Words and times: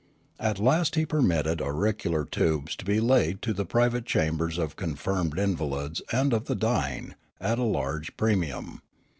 At 0.39 0.57
last 0.57 0.95
he 0.95 1.05
permitted 1.05 1.61
auricular 1.61 2.25
tubes 2.25 2.75
to 2.77 2.85
be 2.85 2.99
laid 2.99 3.43
to 3.43 3.53
the 3.53 3.67
private 3.67 4.03
chambers 4.03 4.57
of 4.57 4.75
confirmed 4.75 5.37
invalids 5.37 6.01
and 6.11 6.33
of 6.33 6.45
the 6.45 6.55
dying, 6.55 7.13
at 7.39 7.59
a 7.59 7.63
large 7.63 8.17
premium. 8.17 8.81